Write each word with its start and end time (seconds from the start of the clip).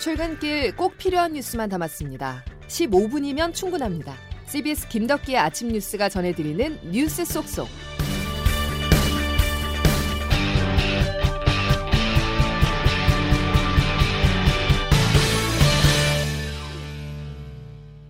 출근길 0.00 0.74
꼭 0.76 0.96
필요한 0.96 1.34
뉴스만 1.34 1.68
담았습니다. 1.68 2.42
15분이면 2.68 3.52
충분합니다. 3.52 4.14
CBS 4.46 4.88
김덕기의 4.88 5.36
아침 5.36 5.68
뉴스가 5.68 6.08
전해드리는 6.08 6.90
뉴스 6.90 7.22
속속. 7.26 7.68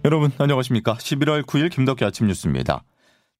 여러분 0.04 0.30
안녕하십니까? 0.38 0.94
11월 0.94 1.42
9일 1.42 1.72
김덕기 1.72 2.04
아침 2.04 2.28
뉴스입니다. 2.28 2.84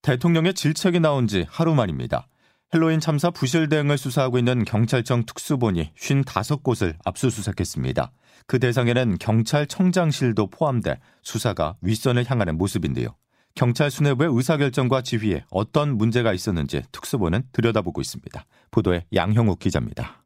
대통령의 0.03 0.55
질책이 0.55 0.99
나온 0.99 1.29
지 1.29 1.47
하루 1.49 1.77
만입니다. 1.77 2.27
헬로윈 2.73 3.01
참사 3.01 3.31
부실 3.31 3.69
대응을 3.69 3.99
수사하고 3.99 4.39
있는 4.39 4.65
경찰청 4.65 5.27
특수본이 5.27 5.93
55곳을 5.97 6.95
압수수색했습니다. 7.05 8.13
그 8.47 8.61
대상에는 8.61 9.19
경찰청장실도 9.19 10.47
포함돼 10.51 11.01
수사가 11.23 11.77
윗선을 11.81 12.31
향하는 12.31 12.57
모습인데요. 12.57 13.09
경찰 13.57 13.91
수뇌부의 13.91 14.31
의사결정과 14.33 15.03
지휘에 15.03 15.45
어떤 15.51 15.99
문제가 15.99 16.33
있었는지 16.33 16.83
특수본은 16.93 17.43
들여다보고 17.51 18.01
있습니다. 18.01 18.45
보도에 18.71 19.05
양형욱 19.13 19.59
기자입니다. 19.59 20.23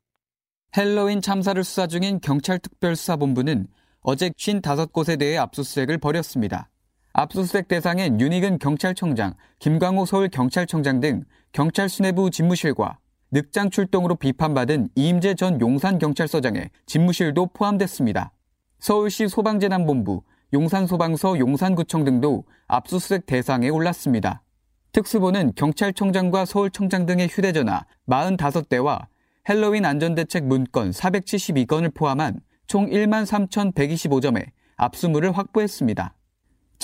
헬로윈 0.77 1.23
참사를 1.23 1.65
수사 1.65 1.87
중인 1.87 2.21
경찰특별수사본부는 2.21 3.69
어제 4.01 4.29
55곳에 4.29 5.19
대해 5.19 5.39
압수수색을 5.39 5.97
벌였습니다. 5.97 6.69
압수수색 7.17 7.69
대상엔 7.69 8.21
윤희근 8.21 8.59
경찰청장, 8.59 9.35
김광호 9.61 10.05
서울경찰청장 10.05 10.99
등 10.99 11.23
경찰 11.53 11.89
수뇌부 11.89 12.33
집무실과 12.33 12.99
늑장 13.31 13.71
출동으로 13.71 14.17
비판받은 14.17 14.89
이임재 14.97 15.35
전 15.35 15.61
용산경찰서장의 15.61 16.71
집무실도 16.87 17.51
포함됐습니다. 17.55 18.33
서울시 18.81 19.29
소방재난본부, 19.29 20.23
용산소방서 20.53 21.39
용산구청 21.39 22.03
등도 22.03 22.47
압수수색 22.67 23.27
대상에 23.27 23.69
올랐습니다. 23.69 24.43
특수본은 24.91 25.53
경찰청장과 25.55 26.45
서울청장 26.45 27.07
등의 27.07 27.29
휴대전화 27.29 27.85
45대와 28.09 29.07
헬로윈 29.49 29.85
안전대책 29.85 30.47
문건 30.47 30.91
472건을 30.91 31.95
포함한 31.95 32.41
총 32.67 32.91
1만 32.91 33.25
3,125점의 33.25 34.47
압수물을 34.77 35.31
확보했습니다. 35.39 36.13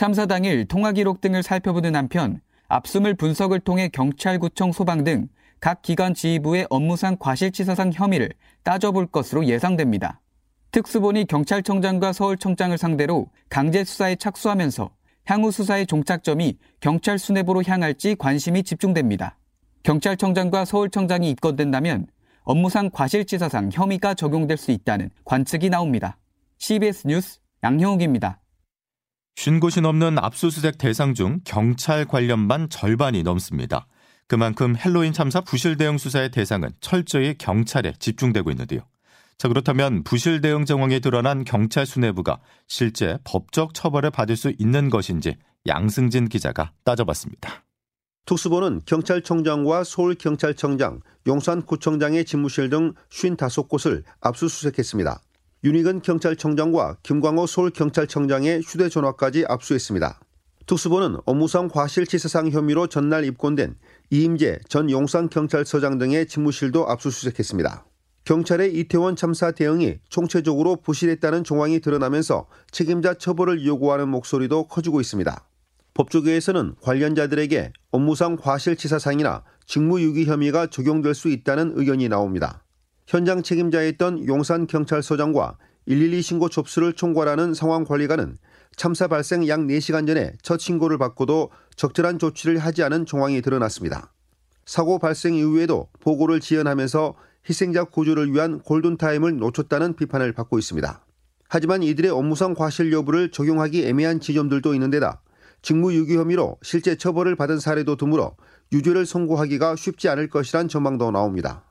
참사 0.01 0.25
당일 0.25 0.65
통화 0.65 0.93
기록 0.93 1.21
등을 1.21 1.43
살펴보는 1.43 1.95
한편 1.95 2.41
압수물 2.69 3.13
분석을 3.13 3.61
통해 3.61 3.89
경찰구청 3.89 4.73
소방 4.73 5.05
등 5.05 5.29
각 5.61 5.83
기관 5.83 6.15
지휘부의 6.15 6.67
업무상 6.71 7.17
과실치사상 7.19 7.93
혐의를 7.93 8.31
따져볼 8.63 9.09
것으로 9.09 9.45
예상됩니다. 9.45 10.21
특수본이 10.73 11.27
경찰청장과 11.27 12.15
서울청장을 12.15 12.77
상대로 12.79 13.29
강제 13.51 13.85
수사에 13.85 14.17
착수하면서 14.17 14.91
향후 15.27 15.51
수사의 15.51 15.87
종착점이 15.87 16.57
경찰 16.81 17.19
수뇌부로 17.19 17.63
향할지 17.67 18.15
관심이 18.15 18.63
집중됩니다. 18.63 19.37
경찰청장과 19.83 20.65
서울청장이 20.65 21.29
입건된다면 21.31 22.07
업무상 22.45 22.89
과실치사상 22.91 23.69
혐의가 23.71 24.15
적용될 24.15 24.57
수 24.57 24.71
있다는 24.71 25.11
관측이 25.25 25.69
나옵니다. 25.69 26.17
CBS 26.57 27.07
뉴스 27.07 27.41
양형욱입니다. 27.63 28.40
쉰 29.37 29.61
곳이 29.61 29.81
넘는 29.81 30.19
압수수색 30.19 30.79
대상 30.79 31.15
중 31.15 31.41
경찰 31.45 32.05
관련만 32.05 32.69
절반이 32.69 33.23
넘습니다. 33.23 33.87
그만큼 34.27 34.77
헬로윈 34.77 35.13
참사 35.13 35.41
부실 35.41 35.77
대응 35.77 35.99
수사의 35.99 36.31
대상은 36.31 36.71
철저히 36.81 37.35
경찰에 37.37 37.95
집중되고 37.99 38.51
있는데요. 38.51 38.81
자, 39.39 39.49
그렇다면 39.49 40.05
부실 40.05 40.41
대응 40.41 40.67
정황이 40.67 41.01
드러난 41.01 41.45
경찰 41.45 41.87
수뇌부가 41.87 42.41
실제 42.69 43.19
법적 43.25 43.75
처벌을 43.75 44.11
받을 44.11 44.37
수 44.37 44.53
있는 44.59 44.91
것인지 44.91 45.37
양승진 45.67 46.29
기자가 46.29 46.73
따져봤습니다. 46.85 47.65
특수본은 48.27 48.83
경찰청장과 48.85 49.83
서울경찰청장, 49.83 51.01
용산구청장의 51.27 52.25
집무실 52.25 52.71
등 52.71 52.93
55곳을 53.11 54.05
압수수색했습니다. 54.21 55.21
윤희근 55.63 56.01
경찰청장과 56.01 56.97
김광호 57.03 57.47
서울경찰청장의 57.47 58.63
휴대전화까지 58.63 59.45
압수했습니다. 59.47 60.19
특수본은 60.65 61.19
업무상 61.27 61.69
과실치사상 61.69 62.49
혐의로 62.49 62.87
전날 62.87 63.27
입건된 63.27 63.77
이임재 64.09 64.61
전 64.71 64.89
용산경찰서장 64.89 65.99
등의 65.99 66.29
집무실도 66.29 66.89
압수수색했습니다. 66.89 67.85
경찰의 68.25 68.75
이태원 68.75 69.17
참사 69.17 69.51
대응이 69.51 69.99
총체적으로 70.09 70.77
부실했다는 70.77 71.45
정황이 71.45 71.81
드러나면서 71.81 72.47
책임자 72.71 73.13
처벌을 73.13 73.67
요구하는 73.67 74.09
목소리도 74.09 74.69
커지고 74.69 75.03
있습니다. 75.03 75.47
법조계에서는 75.93 76.77
관련자들에게 76.81 77.75
업무상 77.91 78.37
과실치사상이나 78.37 79.45
직무유기 79.67 80.25
혐의가 80.25 80.69
적용될 80.69 81.15
수 81.15 81.29
있다는 81.29 81.73
의견이 81.75 82.09
나옵니다. 82.09 82.63
현장 83.11 83.43
책임자였던 83.43 84.29
용산경찰서장과 84.29 85.59
112 85.87 86.23
신고 86.23 86.49
접수를 86.49 86.93
총괄하는 86.93 87.55
상황관리관은 87.55 88.37
참사 88.77 89.09
발생 89.09 89.49
약 89.49 89.59
4시간 89.59 90.07
전에 90.07 90.35
첫 90.43 90.61
신고를 90.61 90.97
받고도 90.97 91.51
적절한 91.75 92.21
조치를 92.21 92.59
하지 92.59 92.85
않은 92.85 93.07
정황이 93.07 93.43
드러났습니다. 93.43 94.13
사고 94.65 95.01
발생 95.01 95.35
이후에도 95.35 95.89
보고를 95.99 96.39
지연하면서 96.39 97.17
희생자 97.49 97.83
구조를 97.83 98.33
위한 98.33 98.61
골든타임을 98.61 99.39
놓쳤다는 99.39 99.97
비판을 99.97 100.33
받고 100.33 100.61
있습니다. 100.61 101.05
하지만 101.49 101.83
이들의 101.83 102.13
업무상 102.13 102.55
과실 102.55 102.93
여부를 102.93 103.33
적용하기 103.33 103.89
애매한 103.89 104.21
지점들도 104.21 104.73
있는데다 104.75 105.21
직무유기 105.63 106.17
혐의로 106.17 106.59
실제 106.63 106.95
처벌을 106.95 107.35
받은 107.35 107.59
사례도 107.59 107.97
드물어 107.97 108.37
유죄를 108.73 109.05
선고하기가 109.05 109.75
쉽지 109.75 110.09
않을 110.09 110.29
것이란 110.31 110.69
전망도 110.69 111.11
나옵니다. 111.11 111.65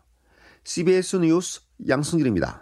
CBS 0.63 1.17
뉴스 1.17 1.61
양승길입니다. 1.87 2.61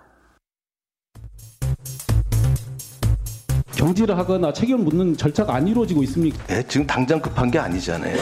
경질을 3.75 4.17
하거나 4.17 4.51
책임을 4.51 4.83
묻는 4.85 5.15
절차가 5.15 5.53
안 5.53 5.67
이루어지고 5.67 6.01
있습니까? 6.03 6.43
네, 6.47 6.63
지금 6.67 6.87
당장 6.87 7.21
급한 7.21 7.51
게 7.51 7.59
아니잖아요. 7.59 8.17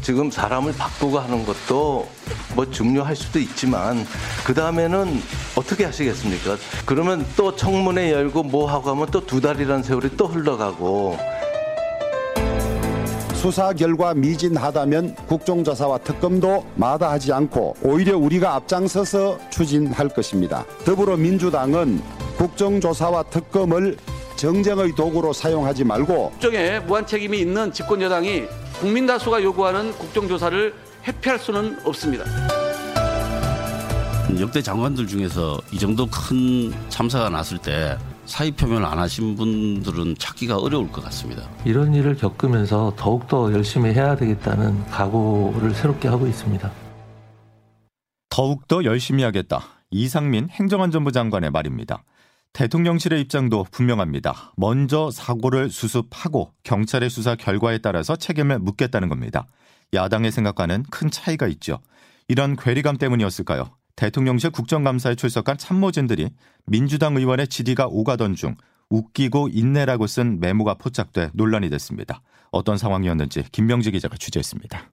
지금 0.00 0.30
사람을 0.30 0.72
바꾸고 0.72 1.18
하는 1.18 1.44
것도 1.44 2.08
뭐 2.54 2.70
중요할 2.70 3.14
수도 3.14 3.38
있지만 3.38 3.98
그 4.46 4.54
다음에는 4.54 5.20
어떻게 5.56 5.84
하시겠습니까? 5.84 6.56
그러면 6.86 7.26
또 7.36 7.54
청문회 7.54 8.12
열고 8.12 8.44
뭐 8.44 8.70
하고 8.70 8.90
하면 8.90 9.06
또 9.10 9.24
두 9.26 9.40
달이라는 9.42 9.82
세월이 9.82 10.16
또 10.16 10.26
흘러가고 10.26 11.18
수사 13.44 13.74
결과 13.74 14.14
미진하다면 14.14 15.16
국정조사와 15.26 15.98
특검도 15.98 16.64
마다하지 16.76 17.30
않고 17.34 17.76
오히려 17.82 18.16
우리가 18.16 18.54
앞장서서 18.54 19.38
추진할 19.50 20.08
것입니다. 20.08 20.64
더불어민주당은 20.86 22.00
국정조사와 22.38 23.24
특검을 23.24 23.98
정쟁의 24.36 24.94
도구로 24.94 25.34
사용하지 25.34 25.84
말고 25.84 26.30
국정에 26.30 26.80
무한 26.80 27.06
책임이 27.06 27.38
있는 27.38 27.70
집권 27.70 28.00
여당이 28.00 28.44
국민 28.80 29.06
다수가 29.06 29.42
요구하는 29.42 29.92
국정조사를 29.92 30.74
회피할 31.06 31.38
수는 31.38 31.80
없습니다. 31.84 32.24
역대 34.40 34.62
장관들 34.62 35.06
중에서 35.06 35.60
이 35.70 35.78
정도 35.78 36.06
큰 36.06 36.72
참사가 36.88 37.28
났을 37.28 37.58
때 37.58 37.98
사의 38.26 38.52
표명을 38.52 38.84
안 38.84 38.98
하신 38.98 39.36
분들은 39.36 40.16
찾기가 40.18 40.56
어려울 40.56 40.90
것 40.90 41.04
같습니다. 41.04 41.48
이런 41.64 41.94
일을 41.94 42.16
겪으면서 42.16 42.94
더욱더 42.96 43.52
열심히 43.52 43.92
해야 43.92 44.16
되겠다는 44.16 44.86
각오를 44.86 45.74
새롭게 45.74 46.08
하고 46.08 46.26
있습니다. 46.26 46.70
더욱더 48.30 48.84
열심히 48.84 49.22
하겠다. 49.22 49.60
이상민 49.90 50.48
행정안전부 50.50 51.12
장관의 51.12 51.50
말입니다. 51.50 52.02
대통령실의 52.52 53.20
입장도 53.22 53.66
분명합니다. 53.70 54.52
먼저 54.56 55.10
사고를 55.10 55.70
수습하고 55.70 56.52
경찰의 56.62 57.10
수사 57.10 57.34
결과에 57.34 57.78
따라서 57.78 58.16
책임을 58.16 58.60
묻겠다는 58.60 59.08
겁니다. 59.08 59.46
야당의 59.92 60.32
생각과는 60.32 60.84
큰 60.90 61.10
차이가 61.10 61.46
있죠. 61.48 61.80
이런 62.28 62.56
괴리감 62.56 62.96
때문이었을까요? 62.96 63.70
대통령실 63.96 64.50
국정감사에 64.50 65.14
출석한 65.14 65.56
참모진들이 65.56 66.30
민주당 66.66 67.16
의원의 67.16 67.48
지디가 67.48 67.86
오가던 67.88 68.34
중 68.34 68.56
웃기고 68.90 69.48
인내라고 69.52 70.06
쓴 70.06 70.40
메모가 70.40 70.74
포착돼 70.74 71.30
논란이 71.34 71.70
됐습니다. 71.70 72.20
어떤 72.50 72.76
상황이었는지 72.78 73.44
김명지 73.50 73.90
기자가 73.90 74.16
취재했습니다. 74.16 74.90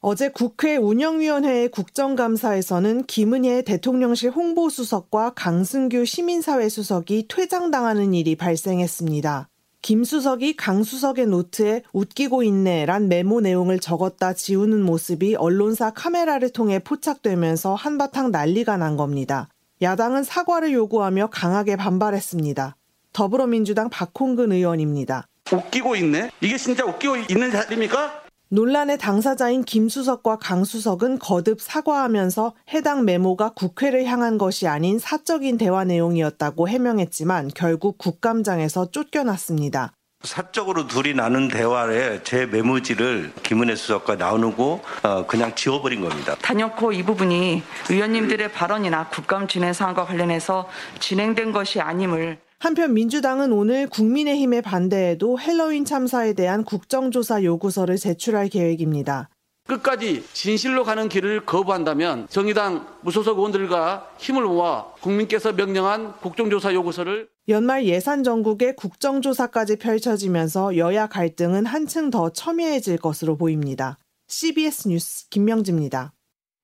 어제 0.00 0.28
국회 0.28 0.76
운영위원회의 0.76 1.70
국정감사에서는 1.70 3.06
김은혜 3.06 3.62
대통령실 3.62 4.30
홍보수석과 4.32 5.30
강승규 5.30 6.04
시민사회 6.04 6.68
수석이 6.68 7.26
퇴장당하는 7.28 8.12
일이 8.12 8.36
발생했습니다. 8.36 9.48
김 9.84 10.02
수석이 10.02 10.56
강 10.56 10.82
수석의 10.82 11.26
노트에 11.26 11.82
웃기고 11.92 12.42
있네란 12.44 13.08
메모 13.08 13.42
내용을 13.42 13.78
적었다 13.78 14.32
지우는 14.32 14.82
모습이 14.82 15.34
언론사 15.34 15.90
카메라를 15.90 16.48
통해 16.48 16.78
포착되면서 16.78 17.74
한바탕 17.74 18.30
난리가 18.30 18.78
난 18.78 18.96
겁니다. 18.96 19.50
야당은 19.82 20.22
사과를 20.22 20.72
요구하며 20.72 21.28
강하게 21.30 21.76
반발했습니다. 21.76 22.76
더불어민주당 23.12 23.90
박홍근 23.90 24.52
의원입니다. 24.52 25.26
웃기고 25.52 25.96
있네? 25.96 26.30
이게 26.40 26.56
진짜 26.56 26.86
웃기고 26.86 27.16
있는 27.28 27.50
자리입니까? 27.50 28.23
논란의 28.54 28.98
당사자인 28.98 29.64
김수석과 29.64 30.38
강수석은 30.38 31.18
거듭 31.18 31.60
사과하면서 31.60 32.54
해당 32.72 33.04
메모가 33.04 33.50
국회를 33.54 34.04
향한 34.04 34.38
것이 34.38 34.68
아닌 34.68 35.00
사적인 35.00 35.58
대화 35.58 35.82
내용이었다고 35.82 36.68
해명했지만 36.68 37.50
결국 37.56 37.98
국감장에서 37.98 38.92
쫓겨났습니다. 38.92 39.90
사적으로 40.22 40.86
둘이 40.86 41.14
나눈 41.14 41.48
대화에 41.48 42.22
제 42.22 42.46
메모지를 42.46 43.32
김은혜 43.42 43.74
수석과 43.74 44.14
나누고 44.14 44.80
어, 45.02 45.26
그냥 45.26 45.52
지워버린 45.56 46.00
겁니다. 46.00 46.36
단연코 46.40 46.92
이 46.92 47.02
부분이 47.02 47.60
의원님들의 47.90 48.52
발언이나 48.52 49.08
국감 49.08 49.48
진행 49.48 49.72
사항과 49.72 50.04
관련해서 50.04 50.68
진행된 51.00 51.50
것이 51.50 51.80
아님을 51.80 52.38
한편 52.64 52.94
민주당은 52.94 53.52
오늘 53.52 53.86
국민의힘의 53.88 54.62
반대에도 54.62 55.38
헬로윈 55.38 55.84
참사에 55.84 56.32
대한 56.32 56.64
국정조사 56.64 57.44
요구서를 57.44 57.98
제출할 57.98 58.48
계획입니다. 58.48 59.28
끝까지 59.66 60.24
진실로 60.32 60.82
가는 60.82 61.10
길을 61.10 61.44
거부한다면 61.44 62.26
정의당 62.30 62.86
무소속 63.02 63.36
의원들과 63.36 64.14
힘을 64.16 64.44
모아 64.44 64.86
국민께서 65.02 65.52
명령한 65.52 66.14
국정조사 66.22 66.72
요구서를 66.72 67.28
연말 67.48 67.84
예산 67.84 68.24
전국에 68.24 68.74
국정조사까지 68.74 69.76
펼쳐지면서 69.76 70.78
여야 70.78 71.06
갈등은 71.06 71.66
한층 71.66 72.08
더 72.08 72.30
첨예해질 72.30 72.96
것으로 72.96 73.36
보입니다. 73.36 73.98
CBS 74.28 74.88
뉴스 74.88 75.28
김명지입니다. 75.28 76.14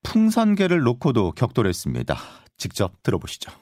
풍산계를 0.05 0.81
놓고도 0.81 1.33
격돌했습니다. 1.33 2.17
직접 2.57 3.03
들어보시죠. 3.03 3.53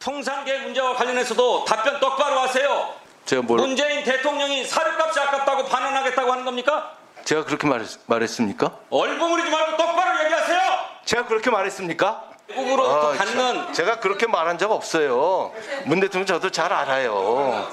풍산계 0.00 0.60
문제와 0.60 0.94
관련해서도 0.94 1.64
답변 1.64 2.00
똑바로 2.00 2.40
하세요. 2.40 2.94
제가 3.24 3.42
뭘 3.42 3.60
문재인 3.60 4.04
대통령이 4.04 4.64
사료값이 4.64 5.20
아깝다고 5.20 5.64
반환하겠다고 5.66 6.32
하는 6.32 6.44
겁니까? 6.44 6.96
제가 7.24 7.44
그렇게 7.44 7.66
말했, 7.66 7.86
말했습니까? 8.06 8.78
얼버무리지 8.90 9.50
말고 9.50 9.76
똑바로 9.76 10.24
얘기하세요. 10.24 10.60
제가 11.04 11.26
그렇게 11.26 11.50
말했습니까? 11.50 12.30
외국으로부터 12.48 13.12
아, 13.12 13.16
갖는 13.16 13.72
제가 13.74 14.00
그렇게 14.00 14.26
말한 14.26 14.56
적 14.56 14.72
없어요. 14.72 15.52
문 15.84 16.00
대통령 16.00 16.26
저도 16.26 16.50
잘 16.50 16.72
알아요. 16.72 17.68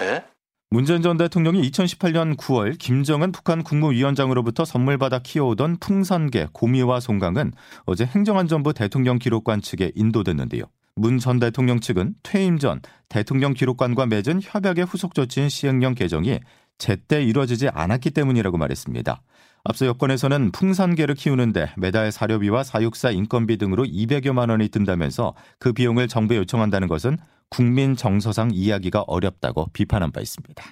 예? 0.00 0.24
문재인 0.70 1.00
전 1.00 1.16
대통령이 1.16 1.62
2018년 1.70 2.36
9월 2.36 2.76
김정은 2.78 3.32
북한 3.32 3.62
국무위원장으로부터 3.62 4.64
선물 4.64 4.98
받아 4.98 5.20
키워오던 5.20 5.78
풍산개 5.78 6.48
고미와 6.52 7.00
송강은 7.00 7.52
어제 7.86 8.04
행정안전부 8.04 8.74
대통령 8.74 9.18
기록관 9.18 9.62
측에 9.62 9.92
인도됐는데요. 9.94 10.64
문 10.98 11.18
전 11.18 11.38
대통령 11.38 11.80
측은 11.80 12.14
퇴임 12.22 12.58
전 12.58 12.80
대통령 13.08 13.54
기록관과 13.54 14.06
맺은 14.06 14.40
협약의 14.42 14.84
후속 14.84 15.14
조치인 15.14 15.48
시행령 15.48 15.94
개정이 15.94 16.40
제때 16.78 17.22
이루어지지 17.22 17.68
않았기 17.68 18.10
때문이라고 18.10 18.58
말했습니다. 18.58 19.22
앞서 19.64 19.86
여권에서는 19.86 20.52
풍산개를 20.52 21.14
키우는데 21.14 21.72
매달 21.76 22.12
사료비와 22.12 22.62
사육사 22.62 23.10
인건비 23.10 23.58
등으로 23.58 23.84
200여만 23.84 24.50
원이 24.50 24.68
든다면서 24.68 25.34
그 25.58 25.72
비용을 25.72 26.08
정부에 26.08 26.38
요청한다는 26.38 26.88
것은 26.88 27.18
국민 27.50 27.96
정서상 27.96 28.50
이야기가 28.52 29.02
어렵다고 29.02 29.68
비판한 29.72 30.12
바 30.12 30.20
있습니다. 30.20 30.64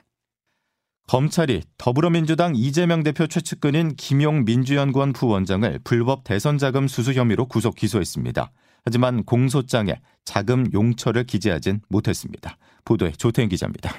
검찰이 1.09 1.63
더불어민주당 1.79 2.55
이재명 2.57 3.03
대표 3.03 3.27
최측근인 3.27 3.95
김용 3.97 4.45
민주연구원 4.45 5.13
부원장을 5.13 5.81
불법 5.85 6.25
대선 6.25 6.59
자금 6.59 6.89
수수 6.89 7.13
혐의로 7.13 7.47
구속 7.47 7.77
기소했습니다. 7.77 8.51
하지만 8.87 9.25
공소장에 9.25 10.01
자금 10.25 10.67
용처를 10.73 11.25
기재하진 11.25 11.81
못했습니다. 11.89 12.57
보도에 12.85 13.11
조태인 13.11 13.49
기자입니다. 13.49 13.91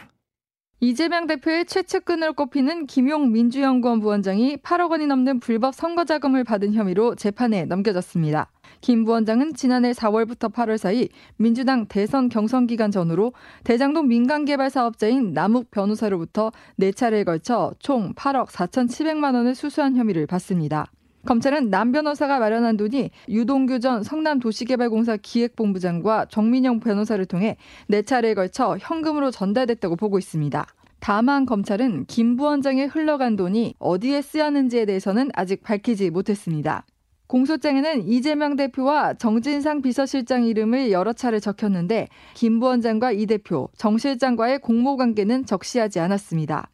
이재명 0.80 1.26
대표의 1.28 1.66
최측근으로 1.66 2.34
꼽히는 2.34 2.86
김용 2.86 3.32
민주연구원 3.32 4.00
부원장이 4.00 4.58
8억 4.58 4.92
원이 4.92 5.08
넘는 5.08 5.40
불법 5.40 5.74
선거 5.74 6.06
자금을 6.06 6.44
받은 6.44 6.74
혐의로 6.74 7.16
재판에 7.16 7.66
넘겨졌습니다. 7.66 8.52
김 8.80 9.04
부원장은 9.04 9.56
지난해 9.56 9.92
4월부터 9.92 10.54
8월 10.54 10.78
사이 10.78 11.10
민주당 11.36 11.88
대선 11.88 12.30
경선 12.30 12.68
기간 12.68 12.92
전후로 12.92 13.34
대장동 13.64 14.08
민간개발 14.08 14.70
사업자인 14.70 15.34
남욱 15.34 15.72
변호사로부터 15.72 16.52
4차례에 16.80 17.26
걸쳐 17.26 17.74
총 17.80 18.14
8억 18.14 18.50
4,700만 18.50 19.34
원을 19.34 19.56
수수한 19.56 19.96
혐의를 19.96 20.28
받습니다. 20.28 20.92
검찰은 21.28 21.70
남 21.70 21.92
변호사가 21.92 22.40
마련한 22.40 22.78
돈이 22.78 23.12
유동규 23.28 23.82
전 23.82 24.02
성남도시개발공사 24.02 25.18
기획본부장과 25.18 26.28
정민영 26.30 26.80
변호사를 26.80 27.24
통해 27.26 27.58
4차례에 27.90 28.34
걸쳐 28.34 28.78
현금으로 28.80 29.30
전달됐다고 29.30 29.98
보고 29.98 30.18
있습니다. 30.18 30.66
다만 31.00 31.46
검찰은 31.46 32.06
김 32.06 32.38
부원장에 32.38 32.86
흘러간 32.86 33.36
돈이 33.36 33.76
어디에 33.78 34.22
쓰였는지에 34.22 34.86
대해서는 34.86 35.30
아직 35.34 35.64
밝히지 35.64 36.12
못했습니다. 36.12 36.86
공소장에는 37.28 38.08
이재명 38.08 38.56
대표와 38.56 39.16
정진상 39.16 39.82
비서실장 39.82 40.46
이름을 40.46 40.92
여러 40.92 41.12
차례 41.12 41.42
적혔는데 41.42 42.08
김 42.36 42.62
부원장과 42.62 43.12
이 43.12 43.26
대표, 43.26 43.68
정 43.76 43.98
실장과의 43.98 44.60
공모 44.60 44.96
관계는 44.96 45.46
적시하지 45.46 46.00
않았습니다. 46.00 46.70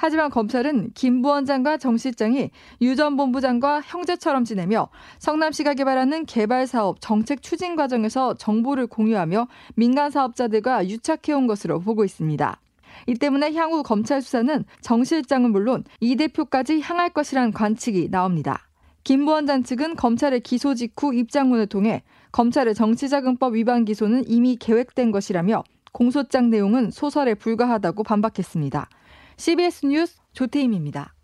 하지만 0.00 0.30
검찰은 0.30 0.92
김 0.94 1.22
부원장과 1.22 1.76
정 1.76 1.96
실장이 1.96 2.50
유 2.80 2.94
전 2.94 3.16
본부장과 3.16 3.82
형제처럼 3.82 4.44
지내며 4.44 4.88
성남시가 5.18 5.74
개발하는 5.74 6.24
개발 6.26 6.66
사업 6.66 7.00
정책 7.00 7.42
추진 7.42 7.76
과정에서 7.76 8.34
정보를 8.34 8.86
공유하며 8.86 9.46
민간 9.74 10.10
사업자들과 10.10 10.88
유착해온 10.88 11.46
것으로 11.46 11.80
보고 11.80 12.04
있습니다. 12.04 12.60
이 13.06 13.14
때문에 13.14 13.54
향후 13.54 13.82
검찰 13.82 14.22
수사는 14.22 14.64
정 14.80 15.04
실장은 15.04 15.50
물론 15.52 15.84
이 16.00 16.16
대표까지 16.16 16.80
향할 16.80 17.10
것이란 17.10 17.52
관측이 17.52 18.08
나옵니다. 18.10 18.68
김 19.04 19.24
부원장 19.24 19.62
측은 19.62 19.96
검찰의 19.96 20.40
기소 20.40 20.74
직후 20.74 21.14
입장문을 21.14 21.66
통해 21.66 22.02
검찰의 22.32 22.74
정치자금법 22.74 23.54
위반 23.54 23.84
기소는 23.84 24.24
이미 24.28 24.56
계획된 24.56 25.10
것이라며 25.10 25.64
공소장 25.92 26.50
내용은 26.50 26.90
소설에 26.90 27.34
불과하다고 27.34 28.02
반박했습니다. 28.02 28.88
CBS 29.38 29.86
뉴스 29.86 30.16
조태임입니다. 30.32 31.14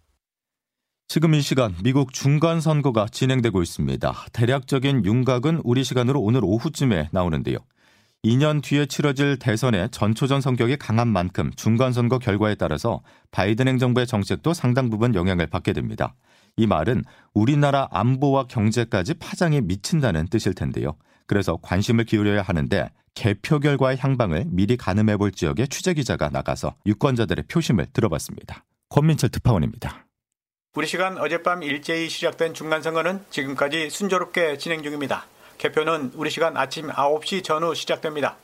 지금 1.09 1.35
이 1.35 1.41
시간 1.41 1.75
미국 1.83 2.13
중간 2.13 2.61
선거가 2.61 3.07
진행되고 3.11 3.61
있습니다. 3.61 4.15
대략적인 4.33 5.05
윤곽은 5.05 5.63
우리 5.65 5.83
시간으로 5.83 6.21
오늘 6.21 6.43
오후쯤에 6.45 7.09
나오는데요. 7.11 7.59
2년 8.25 8.63
뒤에 8.63 8.87
치러질 8.87 9.41
대선의 9.41 9.91
전초전 9.91 10.41
성격이 10.41 10.77
강한 10.77 11.09
만큼 11.09 11.51
중간 11.57 11.93
선거 11.93 12.21
결과에 12.21 12.55
따라서 12.55 13.03
바이든 13.33 13.67
행정부의 13.67 14.07
정책도 14.07 14.55
상당 14.55 14.91
부분 14.91 15.17
영향을 15.17 15.49
받게 15.49 15.73
됩니다. 15.73 16.15
이 16.57 16.69
말은 16.69 17.03
우리나라 17.35 17.89
안보와 17.91 18.47
경제까지 18.47 19.15
파장이 19.15 19.61
미친다는 19.63 20.29
뜻일 20.29 20.55
텐데요. 20.55 20.97
그래서 21.27 21.59
관심을 21.63 22.05
기울여야 22.05 22.43
하는데 22.43 22.91
개표 23.15 23.61
결과의 23.61 23.99
향방을 23.99 24.47
미리 24.49 24.77
가늠해 24.77 25.17
볼 25.17 25.31
지역에 25.33 25.67
취재 25.67 25.95
기자가 25.95 26.29
나가서 26.31 26.75
유권자들의 26.87 27.45
표심을 27.49 27.87
들어봤습니다. 27.93 28.65
권민철 28.89 29.31
특파원입니다. 29.31 30.07
우리 30.75 30.87
시간 30.87 31.19
어젯밤 31.19 31.63
일제히 31.63 32.09
시작된 32.09 32.53
중간선거는 32.55 33.25
지금까지 33.31 33.91
순조롭게 33.91 34.59
진행 34.59 34.83
중입니다. 34.83 35.27
개표는 35.59 36.13
우리 36.15 36.31
시간 36.31 36.57
아침 36.57 36.89
9시 36.89 37.45
전후 37.45 37.75
시작됩니다. 37.75 38.37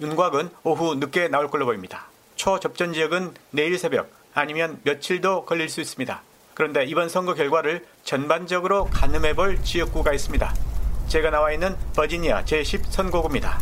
윤곽은 0.00 0.50
오후 0.64 0.94
늦게 0.96 1.28
나올 1.28 1.48
걸로 1.48 1.64
보입니다. 1.64 2.08
초접전 2.36 2.92
지역은 2.92 3.32
내일 3.50 3.78
새벽 3.78 4.10
아니면 4.34 4.78
며칠도 4.84 5.46
걸릴 5.46 5.68
수 5.68 5.80
있습니다. 5.80 6.22
그런데 6.54 6.84
이번 6.84 7.08
선거 7.08 7.34
결과를 7.34 7.86
전반적으로 8.04 8.84
가늠해 8.86 9.34
볼 9.34 9.62
지역구가 9.62 10.12
있습니다. 10.12 10.67
제가 11.08 11.30
나와 11.30 11.52
있는 11.52 11.74
버지니아 11.96 12.44
제10선거구입니다. 12.44 13.58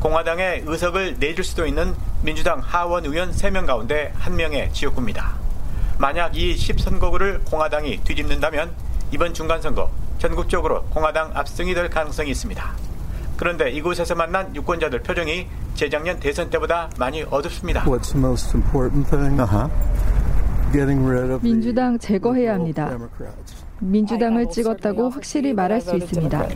공화당의 0.00 0.62
의석을 0.64 1.16
내줄 1.18 1.44
수도 1.44 1.66
있는 1.66 1.92
민주당 2.22 2.60
하원 2.60 3.04
의원 3.04 3.32
3명 3.32 3.66
가운데 3.66 4.12
1명의 4.20 4.72
지역구입니다. 4.72 5.34
만약 5.98 6.36
이 6.36 6.54
10선거구를 6.54 7.44
공화당이 7.44 8.04
뒤집는다면 8.04 8.70
이번 9.10 9.34
중간선거 9.34 9.90
전국적으로 10.18 10.84
공화당 10.84 11.32
압승이 11.34 11.74
될 11.74 11.90
가능성이 11.90 12.30
있습니다. 12.30 12.72
그런데 13.36 13.70
이곳에서 13.70 14.14
만난 14.14 14.54
유권자들 14.54 15.02
표정이 15.02 15.48
재작년 15.74 16.18
대선 16.20 16.48
때보다 16.50 16.90
많이 16.98 17.22
어둡습니다. 17.22 17.84
Uh-huh. 17.84 19.70
민주당 21.42 21.98
제거해야 21.98 22.54
합니다. 22.54 22.90
민주당을 23.80 24.48
찍었다고 24.50 25.10
확실히 25.10 25.52
말할 25.52 25.80
수 25.80 25.96
있습니다. 25.96 26.48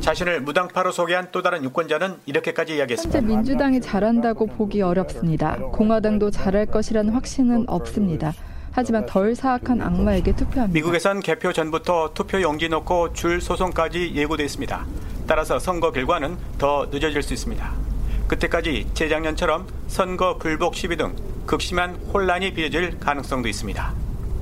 자신을 0.00 0.40
무당파로 0.42 0.92
소개한 0.92 1.28
또 1.32 1.42
다른 1.42 1.64
유권자는 1.64 2.16
이렇게까지 2.26 2.76
이야기했습니다. 2.76 3.18
현재 3.18 3.34
민주당이 3.34 3.80
잘한다고 3.80 4.46
보기 4.46 4.82
어렵습니다. 4.82 5.56
공화당도 5.72 6.30
잘할 6.30 6.66
것이라는 6.66 7.12
확신은 7.12 7.68
없습니다. 7.68 8.32
하지만 8.72 9.04
덜 9.06 9.34
사악한 9.34 9.82
악마에게 9.82 10.32
투표합니다. 10.36 10.72
미국에선 10.72 11.20
개표 11.20 11.52
전부터 11.52 12.12
투표 12.14 12.40
용지 12.40 12.68
놓고 12.68 13.12
줄 13.12 13.40
소송까지 13.40 14.12
예고돼 14.14 14.44
있습니다. 14.44 14.86
따라서 15.26 15.58
선거 15.58 15.90
결과는 15.90 16.36
더 16.58 16.86
늦어질 16.90 17.22
수 17.22 17.34
있습니다. 17.34 17.72
그때까지 18.28 18.86
재작년처럼 18.94 19.66
선거 19.88 20.38
불복 20.38 20.76
시비 20.76 20.96
등 20.96 21.16
극심한 21.46 21.96
혼란이 22.12 22.52
빚어질 22.54 23.00
가능성도 23.00 23.48
있습니다. 23.48 23.99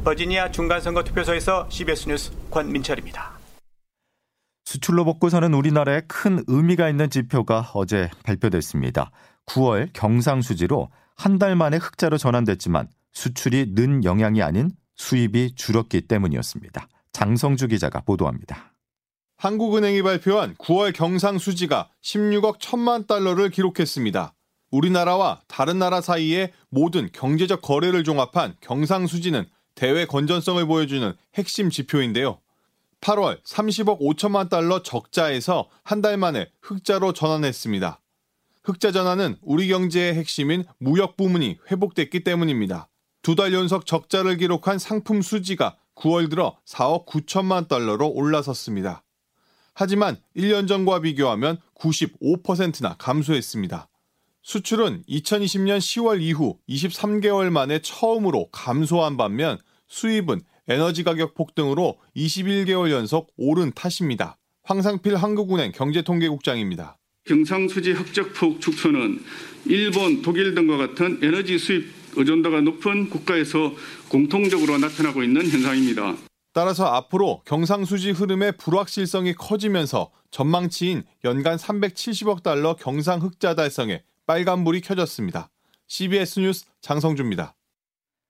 버지니아 0.08 0.50
중간선거 0.52 1.04
투표소에서 1.04 1.68
CBS 1.68 2.08
뉴스 2.08 2.32
권민철입니다. 2.50 3.38
수출로 4.64 5.04
먹고 5.04 5.28
사는 5.28 5.52
우리나라에 5.52 6.00
큰 6.08 6.42
의미가 6.46 6.88
있는 6.88 7.10
지표가 7.10 7.72
어제 7.74 8.08
발표됐습니다. 8.24 9.10
9월 9.44 9.90
경상수지로 9.92 10.88
한 11.14 11.38
달 11.38 11.56
만에 11.56 11.76
흑자로 11.76 12.16
전환됐지만 12.16 12.88
수출이 13.12 13.74
는 13.74 14.02
영향이 14.02 14.40
아닌 14.42 14.70
수입이 14.96 15.56
줄었기 15.56 16.02
때문이었습니다. 16.02 16.88
장성주 17.12 17.68
기자가 17.68 18.00
보도합니다. 18.00 18.72
한국은행이 19.36 20.00
발표한 20.02 20.54
9월 20.54 20.94
경상수지가 20.94 21.90
16억 22.02 22.60
1천만 22.60 23.06
달러를 23.06 23.50
기록했습니다. 23.50 24.32
우리나라와 24.70 25.40
다른 25.48 25.78
나라 25.78 26.00
사이의 26.00 26.52
모든 26.70 27.10
경제적 27.12 27.60
거래를 27.60 28.04
종합한 28.04 28.54
경상수지는 28.60 29.44
대외 29.78 30.06
건전성을 30.06 30.66
보여주는 30.66 31.12
핵심 31.36 31.70
지표인데요. 31.70 32.40
8월 33.00 33.40
30억 33.44 34.00
5천만 34.00 34.50
달러 34.50 34.82
적자에서 34.82 35.68
한 35.84 36.02
달 36.02 36.16
만에 36.16 36.50
흑자로 36.62 37.12
전환했습니다. 37.12 38.00
흑자 38.64 38.90
전환은 38.90 39.36
우리 39.40 39.68
경제의 39.68 40.14
핵심인 40.14 40.64
무역 40.80 41.16
부문이 41.16 41.58
회복됐기 41.70 42.24
때문입니다. 42.24 42.88
두 43.22 43.36
달 43.36 43.52
연속 43.52 43.86
적자를 43.86 44.36
기록한 44.38 44.80
상품 44.80 45.22
수지가 45.22 45.76
9월 45.94 46.28
들어 46.28 46.56
4억 46.66 47.06
9천만 47.06 47.68
달러로 47.68 48.08
올라섰습니다. 48.08 49.04
하지만 49.74 50.16
1년 50.36 50.66
전과 50.66 51.02
비교하면 51.02 51.58
95%나 51.76 52.96
감소했습니다. 52.98 53.88
수출은 54.42 55.04
2020년 55.08 55.78
10월 55.78 56.20
이후 56.20 56.58
23개월 56.68 57.50
만에 57.50 57.80
처음으로 57.80 58.48
감소한 58.50 59.16
반면 59.16 59.58
수입은 59.88 60.40
에너지 60.68 61.02
가격 61.02 61.34
폭등으로 61.34 61.98
21개월 62.16 62.90
연속 62.90 63.32
오른 63.36 63.72
탓입니다. 63.72 64.36
황상필 64.64 65.16
한국은행 65.16 65.72
경제통계국장입니다. 65.72 66.98
경상수지 67.24 67.92
흑적폭 67.92 68.60
축소는 68.60 69.22
일본, 69.66 70.22
독일 70.22 70.54
등과 70.54 70.76
같은 70.76 71.18
에너지 71.22 71.58
수입 71.58 71.98
의존도가 72.16 72.60
높은 72.62 73.10
국가에서 73.10 73.74
공통적으로 74.08 74.78
나타나고 74.78 75.22
있는 75.22 75.48
현상입니다. 75.48 76.16
따라서 76.52 76.86
앞으로 76.86 77.42
경상수지 77.44 78.10
흐름의 78.10 78.56
불확실성이 78.56 79.34
커지면서 79.34 80.10
전망치인 80.30 81.04
연간 81.24 81.56
370억 81.56 82.42
달러 82.42 82.74
경상 82.74 83.20
흑자 83.20 83.54
달성에 83.54 84.02
빨간불이 84.26 84.80
켜졌습니다. 84.80 85.50
CBS 85.86 86.40
뉴스 86.40 86.64
장성주입니다. 86.80 87.54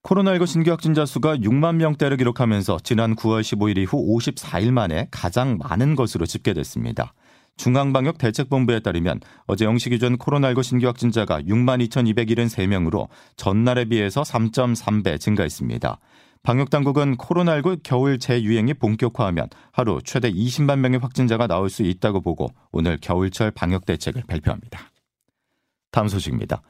코로나19 0.04 0.46
신규 0.46 0.70
확진자 0.70 1.04
수가 1.04 1.36
6만 1.36 1.76
명대를 1.76 2.16
기록하면서 2.16 2.78
지난 2.82 3.16
9월 3.16 3.40
15일 3.40 3.78
이후 3.78 4.16
54일 4.16 4.70
만에 4.70 5.08
가장 5.10 5.58
많은 5.58 5.96
것으로 5.96 6.24
집계됐습니다. 6.24 7.12
중앙방역대책본부에 7.56 8.80
따르면 8.80 9.20
어제 9.46 9.66
0시 9.66 9.90
기준 9.90 10.16
코로나19 10.16 10.62
신규 10.62 10.86
확진자가 10.86 11.42
6만 11.42 11.86
2,273명으로 11.88 13.08
전날에 13.36 13.86
비해서 13.86 14.22
3.3배 14.22 15.18
증가했습니다. 15.18 15.98
방역당국은 16.44 17.16
코로나19 17.16 17.80
겨울 17.82 18.20
재유행이 18.20 18.74
본격화하면 18.74 19.48
하루 19.72 20.00
최대 20.04 20.30
20만 20.30 20.78
명의 20.78 21.00
확진자가 21.00 21.48
나올 21.48 21.68
수 21.68 21.82
있다고 21.82 22.20
보고 22.20 22.48
오늘 22.70 22.96
겨울철 23.00 23.50
방역대책을 23.50 24.22
발표합니다. 24.28 24.92
다음 25.90 26.06
소식입니다. 26.06 26.62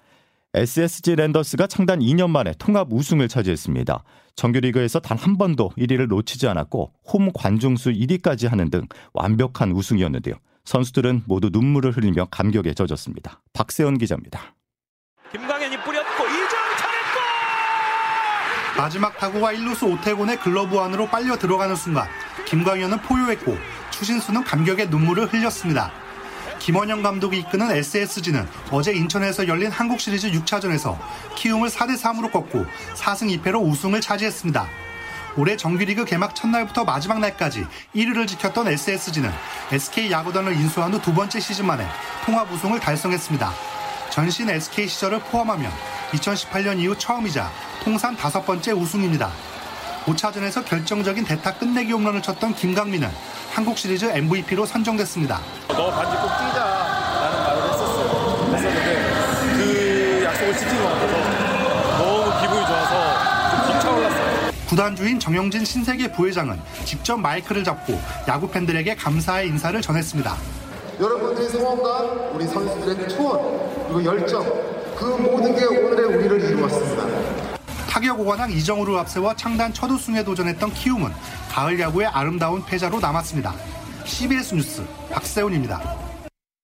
SSG 0.58 1.14
랜더스가 1.14 1.68
창단 1.68 2.00
2년 2.00 2.30
만에 2.30 2.52
통합 2.58 2.88
우승을 2.92 3.28
차지했습니다. 3.28 4.02
정규리그에서 4.34 4.98
단 4.98 5.16
한 5.18 5.38
번도 5.38 5.70
1위를 5.78 6.06
놓치지 6.08 6.48
않았고 6.48 6.92
홈 7.12 7.30
관중수 7.32 7.90
1위까지 7.90 8.48
하는 8.48 8.68
등 8.70 8.86
완벽한 9.12 9.70
우승이었는데요. 9.72 10.34
선수들은 10.64 11.22
모두 11.26 11.48
눈물을 11.52 11.92
흘리며 11.96 12.26
감격에 12.30 12.74
젖었습니다. 12.74 13.40
박세원 13.52 13.98
기자입니다. 13.98 14.54
김광현이 15.32 15.76
뿌렸고 15.82 16.24
이정 16.24 16.58
차례골! 16.78 17.22
마지막 18.78 19.16
타구가 19.16 19.52
1루수 19.52 19.92
오태곤의 19.94 20.40
글러브 20.40 20.76
안으로 20.78 21.06
빨려 21.06 21.36
들어가는 21.38 21.74
순간 21.76 22.06
김광현은 22.46 22.98
포효했고 23.02 23.56
추신수는 23.92 24.42
감격의 24.44 24.88
눈물을 24.90 25.32
흘렸습니다. 25.32 25.92
김원영 26.58 27.02
감독이 27.02 27.38
이끄는 27.38 27.70
SSG는 27.70 28.46
어제 28.70 28.92
인천에서 28.92 29.46
열린 29.48 29.70
한국 29.70 30.00
시리즈 30.00 30.30
6차전에서 30.30 30.98
키움을 31.36 31.68
4대 31.70 31.98
3으로 32.00 32.30
꺾고 32.32 32.66
4승 32.94 33.40
2패로 33.40 33.62
우승을 33.62 34.00
차지했습니다. 34.00 34.66
올해 35.36 35.56
정규리그 35.56 36.04
개막 36.04 36.34
첫날부터 36.34 36.84
마지막 36.84 37.20
날까지 37.20 37.64
1위를 37.94 38.26
지켰던 38.26 38.68
SSG는 38.68 39.30
SK 39.70 40.10
야구단을 40.10 40.52
인수한 40.54 40.92
후 40.92 40.98
두 41.00 41.14
번째 41.14 41.38
시즌 41.38 41.66
만에 41.66 41.86
통합 42.24 42.50
우승을 42.52 42.80
달성했습니다. 42.80 43.52
전신 44.10 44.50
SK 44.50 44.88
시절을 44.88 45.20
포함하면 45.20 45.70
2018년 46.12 46.80
이후 46.80 46.96
처음이자 46.98 47.50
통산 47.84 48.16
다섯 48.16 48.44
번째 48.44 48.72
우승입니다. 48.72 49.30
5차전에서 50.06 50.64
결정적인 50.64 51.24
대타 51.24 51.54
끝내기 51.54 51.92
홈런을 51.92 52.22
쳤던 52.22 52.54
김강민은 52.54 53.08
한국 53.52 53.78
시리즈 53.78 54.06
MVP로 54.06 54.66
선정됐습니다. 54.66 55.40
너 55.78 55.92
반지 55.92 56.16
꼭 56.16 56.26
뛰자라는 56.26 57.44
말을 57.44 57.62
했었어요. 57.70 58.50
했었는데 58.52 58.96
그 59.56 60.24
약속을 60.24 60.52
것 60.52 60.88
같아서 60.88 62.02
너무 62.02 62.40
기분이 62.40 62.66
좋아서 62.66 63.50
좀 63.50 63.72
벅차올랐어요. 63.74 64.50
구단주인 64.66 65.20
정영진 65.20 65.64
신세계 65.64 66.10
부회장은 66.10 66.60
직접 66.84 67.16
마이크를 67.16 67.62
잡고 67.62 67.96
야구 68.26 68.50
팬들에게 68.50 68.96
감사의 68.96 69.46
인사를 69.46 69.80
전했습니다. 69.80 70.36
여러분들의 70.98 71.48
성원과 71.48 71.98
우리 72.32 72.44
선수들의 72.48 73.08
투원 73.10 73.40
그리고 73.84 74.04
열정 74.04 74.42
그 74.96 75.04
모든 75.04 75.54
게 75.54 75.64
오늘의 75.64 76.06
우리를 76.06 76.40
이루었습니다. 76.40 77.06
타격 77.88 78.18
5관왕 78.18 78.50
이정우를 78.50 78.98
앞세워 78.98 79.32
창단 79.36 79.72
첫 79.72 79.88
우승에 79.88 80.24
도전했던 80.24 80.72
키움은 80.74 81.12
가을 81.52 81.78
야구의 81.78 82.08
아름다운 82.08 82.64
패자로 82.64 82.98
남았습니다. 82.98 83.77
CBS 84.08 84.54
뉴스 84.54 84.82
박세훈입니다. 85.12 85.80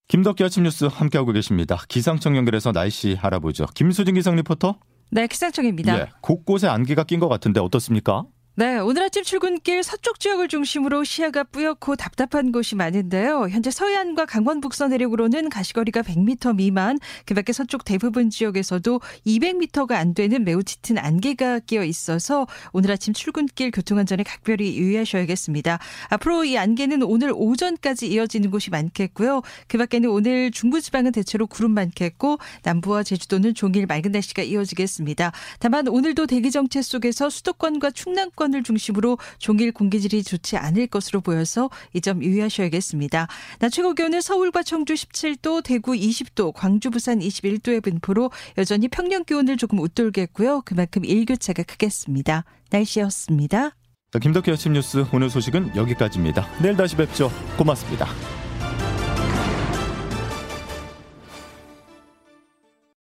김덕기 0.09 0.43
아침 0.43 0.65
뉴스 0.65 0.87
함께하고 0.87 1.33
계십니다. 1.33 1.79
기상청 1.89 2.37
연결해서 2.37 2.73
날씨 2.73 3.19
알아보죠. 3.21 3.67
김수진 3.75 4.15
기상 4.15 4.35
리포터. 4.37 4.79
네, 5.11 5.27
기상청입니다. 5.27 5.99
예, 5.99 6.07
곳곳에 6.21 6.67
안개가 6.69 7.05
낀 7.05 7.21
것 7.21 7.29
같은데 7.29 7.61
어떻습니까? 7.61 8.25
네, 8.57 8.79
오늘 8.79 9.03
아침 9.03 9.25
출근길 9.25 9.83
서쪽 9.83 10.21
지역을 10.21 10.47
중심으로 10.47 11.03
시야가 11.03 11.43
뿌옇고 11.43 11.97
답답한 11.97 12.53
곳이 12.53 12.77
많은데요. 12.77 13.49
현재 13.51 13.73
서해안과 13.73 14.27
강원 14.27 14.61
북서 14.61 14.87
내륙으로는 14.87 15.49
가시거리가 15.49 16.03
100m 16.03 16.55
미만, 16.55 17.01
그 17.27 17.35
밖에 17.35 17.53
서쪽 17.53 17.85
대부분 17.85 18.31
지역에서도 18.31 19.01
200m가 19.27 19.95
안 19.95 20.15
되는 20.15 20.45
매우 20.45 20.63
짙은 20.63 20.99
안개가 20.99 21.59
끼어 21.67 21.83
있어서 21.83 22.47
오늘 22.73 22.93
아침 22.93 23.13
출근길 23.13 23.73
교통안전에 23.73 24.23
각별히 24.23 24.77
유의하셔야겠습니다. 24.77 25.81
앞으로 26.11 26.45
이 26.45 26.57
안개는 26.57 27.03
오늘 27.03 27.33
오전까지 27.35 28.07
이어지는 28.07 28.53
곳이 28.53 28.71
많겠고요. 28.71 29.43
그 29.67 29.79
밖에는 29.79 30.09
오늘 30.09 30.53
중부지방은 30.53 31.11
대체로 31.11 31.49
구름 31.49 31.73
많겠고 31.73 32.39
남부와 32.63 33.03
제주도는 33.03 33.55
종일 33.55 33.87
맑은 33.87 34.13
날씨가 34.13 34.45
이어지겠습니다. 34.45 35.33
다만 35.59 35.89
오늘도 35.89 36.29
대기 36.29 36.53
정체 36.53 36.83
속에서 36.83 37.29
수도권과 37.31 37.91
충남권 37.91 38.44
수도권을 38.45 38.63
중심으로 38.63 39.19
종일 39.39 39.73
공기질이 39.73 40.23
좋지 40.23 40.57
않을 40.57 40.87
것으로 40.89 41.21
보여서 41.21 41.71
이 41.93 42.05
점 42.05 42.23
유의하셔야겠습니다. 42.23 43.29
낮 43.61 43.71
최고 43.71 43.95
기온은 43.95 44.21
서울과 44.21 44.63
청주 44.63 44.93
17도, 44.93 45.63
대구 45.63 45.93
20도, 45.93 46.53
광주, 46.53 46.91
부산 46.91 47.21
21도의 47.21 47.83
분포로 47.83 48.31
여전히 48.59 48.89
평년 48.89 49.25
기온을 49.25 49.57
조금 49.57 49.79
웃돌겠고요. 49.79 50.63
그만큼 50.67 51.05
일교차가 51.07 51.63
크겠습니다. 51.63 52.45
날씨였습니다. 52.71 53.71
김덕희 54.21 54.51
아침 54.53 54.75
뉴스 54.75 55.07
오늘 55.13 55.31
소식은 55.31 55.77
여기까지입니다. 55.77 56.47
내일 56.61 56.77
다시 56.77 56.95
뵙죠. 56.95 57.31
고맙습니다. 57.57 58.44